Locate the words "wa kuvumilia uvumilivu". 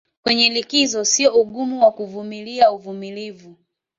1.83-3.55